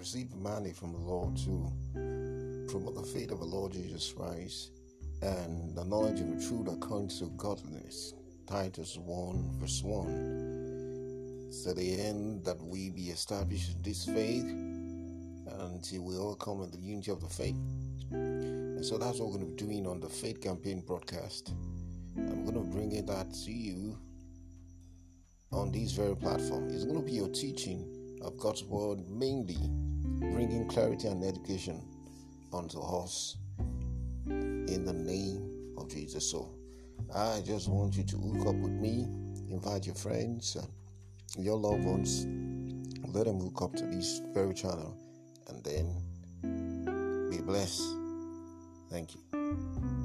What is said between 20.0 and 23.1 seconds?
the Faith Campaign broadcast. I'm going to bring it